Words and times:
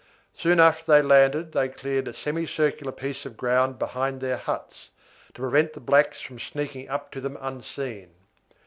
Soon 0.35 0.59
after 0.59 0.91
they 0.91 1.03
landed 1.03 1.51
they 1.51 1.69
cleared 1.69 2.07
a 2.07 2.13
semi 2.15 2.47
circular 2.47 2.91
piece 2.91 3.23
of 3.23 3.37
ground 3.37 3.77
behind 3.77 4.19
their 4.19 4.39
tents, 4.39 4.89
to 5.35 5.41
prevent 5.43 5.73
the 5.73 5.79
blacks 5.79 6.19
from 6.19 6.39
sneaking 6.39 6.89
up 6.89 7.11
to 7.11 7.21
them 7.21 7.37
unseen. 7.39 8.09